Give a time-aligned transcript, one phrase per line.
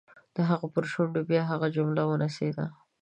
[0.35, 2.65] د هغه پر شونډو بیا هغه جمله ونڅېده.